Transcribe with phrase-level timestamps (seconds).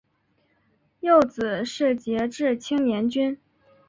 [1.01, 3.37] 幼子是杰志青年军。